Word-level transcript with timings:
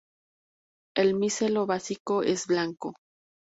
El 0.97 1.13
micelio 1.13 1.67
básico 1.67 2.23
es 2.23 2.47
blanco. 2.47 2.95